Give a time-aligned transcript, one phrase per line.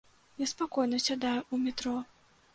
[0.43, 1.95] Я спакойна сядаю ў метро.